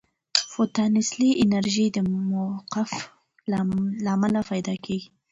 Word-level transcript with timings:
پوتانسیلي 0.53 1.29
انرژي 1.43 1.87
د 1.91 1.97
موقف 2.31 2.91
له 4.05 4.11
امله 4.15 4.41
پیدا 4.51 4.75
کېږي. 4.85 5.09